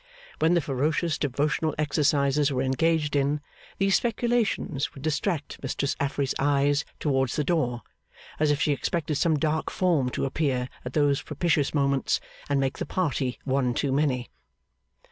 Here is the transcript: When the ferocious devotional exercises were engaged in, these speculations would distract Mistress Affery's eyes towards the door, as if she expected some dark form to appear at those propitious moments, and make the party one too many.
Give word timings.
When 0.39 0.55
the 0.55 0.61
ferocious 0.61 1.19
devotional 1.19 1.75
exercises 1.77 2.51
were 2.51 2.63
engaged 2.63 3.15
in, 3.15 3.39
these 3.77 3.95
speculations 3.95 4.95
would 4.95 5.03
distract 5.03 5.61
Mistress 5.61 5.95
Affery's 5.99 6.33
eyes 6.39 6.83
towards 6.99 7.35
the 7.35 7.43
door, 7.43 7.83
as 8.39 8.49
if 8.49 8.59
she 8.59 8.73
expected 8.73 9.13
some 9.17 9.37
dark 9.37 9.69
form 9.69 10.09
to 10.17 10.25
appear 10.25 10.69
at 10.83 10.93
those 10.93 11.21
propitious 11.21 11.75
moments, 11.75 12.19
and 12.49 12.59
make 12.59 12.79
the 12.79 12.85
party 12.87 13.37
one 13.43 13.75
too 13.75 13.91
many. 13.91 14.31